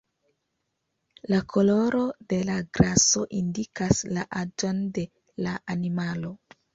La 1.31 1.41
koloro 1.53 1.99
de 2.33 2.39
la 2.47 2.55
graso 2.77 3.25
indikas 3.41 4.01
la 4.15 4.23
aĝon 4.39 4.81
de 4.97 5.05
la 5.49 5.55
animalo. 5.75 6.33